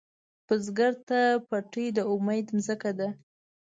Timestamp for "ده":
2.99-3.07